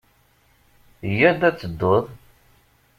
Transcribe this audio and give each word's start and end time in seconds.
Yya-d 1.11 1.41
ad 1.49 1.55
tedduḍ. 1.57 2.05